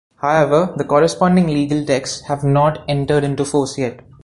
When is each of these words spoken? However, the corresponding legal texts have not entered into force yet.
However, 0.19 0.73
the 0.77 0.83
corresponding 0.83 1.45
legal 1.45 1.85
texts 1.85 2.21
have 2.21 2.43
not 2.43 2.83
entered 2.89 3.23
into 3.23 3.45
force 3.45 3.77
yet. 3.77 3.99